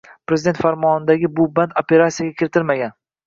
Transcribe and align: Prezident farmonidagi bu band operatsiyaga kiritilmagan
Prezident 0.29 0.57
farmonidagi 0.61 1.29
bu 1.39 1.45
band 1.59 1.77
operatsiyaga 1.83 2.35
kiritilmagan 2.41 2.97